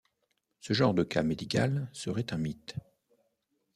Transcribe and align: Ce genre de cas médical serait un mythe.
Ce 0.61 0.73
genre 0.73 0.95
de 0.95 1.03
cas 1.03 1.21
médical 1.21 1.87
serait 1.93 2.33
un 2.33 2.39
mythe. 2.39 2.73